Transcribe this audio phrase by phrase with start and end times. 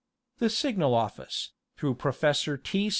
[0.39, 2.89] The Signal Office, through Professor T.